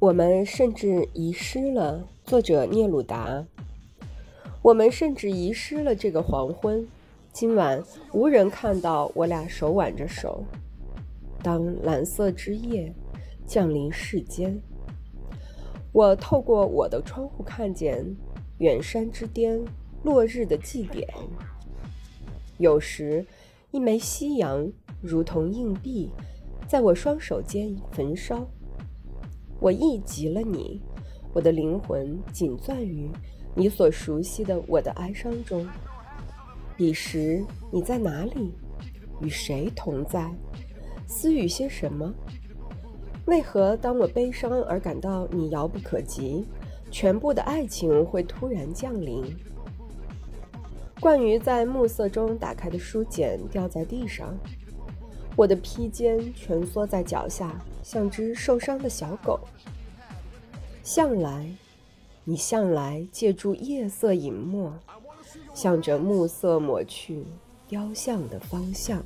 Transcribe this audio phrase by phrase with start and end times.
[0.00, 3.44] 我们甚至遗失了作者聂鲁达。
[4.62, 6.88] 我们甚至遗失了这个黄昏。
[7.34, 7.82] 今晚
[8.14, 10.42] 无人看到我俩手挽着手。
[11.42, 12.94] 当蓝色之夜
[13.46, 14.58] 降临世间，
[15.92, 18.16] 我透过我的窗户看见
[18.56, 19.62] 远山之巅
[20.02, 21.06] 落日的祭典。
[22.56, 23.26] 有时，
[23.70, 24.66] 一枚夕阳
[25.02, 26.10] 如同硬币，
[26.66, 28.48] 在我双手间焚烧。
[29.60, 30.80] 我忆及了你，
[31.34, 33.10] 我的灵魂紧攥于
[33.54, 35.68] 你所熟悉的我的哀伤中。
[36.76, 38.54] 彼时你在哪里？
[39.20, 40.34] 与谁同在？
[41.06, 42.14] 私语些什么？
[43.26, 46.46] 为何当我悲伤而感到你遥不可及，
[46.90, 49.22] 全部的爱情会突然降临？
[51.00, 54.34] 冠于在暮色中打开的书简掉在地上，
[55.36, 59.40] 我的披肩蜷缩在脚下，像只受伤的小狗。
[60.82, 61.50] 向来，
[62.24, 64.72] 你向来借助夜色隐没。
[65.54, 67.24] 向着暮色抹去
[67.68, 69.02] 雕像的方向。